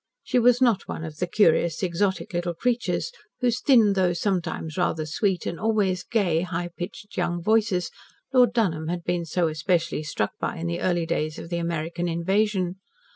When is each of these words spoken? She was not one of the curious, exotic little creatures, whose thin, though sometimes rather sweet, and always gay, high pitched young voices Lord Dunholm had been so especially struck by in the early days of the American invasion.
She 0.23 0.39
was 0.39 0.61
not 0.63 0.87
one 0.87 1.03
of 1.03 1.17
the 1.17 1.27
curious, 1.27 1.83
exotic 1.83 2.33
little 2.33 2.55
creatures, 2.55 3.11
whose 3.39 3.61
thin, 3.61 3.93
though 3.93 4.13
sometimes 4.13 4.75
rather 4.75 5.05
sweet, 5.05 5.45
and 5.45 5.59
always 5.59 6.03
gay, 6.03 6.41
high 6.41 6.71
pitched 6.75 7.17
young 7.17 7.39
voices 7.39 7.91
Lord 8.33 8.51
Dunholm 8.51 8.87
had 8.87 9.03
been 9.03 9.25
so 9.25 9.47
especially 9.47 10.01
struck 10.01 10.31
by 10.39 10.55
in 10.57 10.65
the 10.65 10.81
early 10.81 11.05
days 11.05 11.37
of 11.37 11.49
the 11.49 11.57
American 11.59 12.07
invasion. 12.07 12.77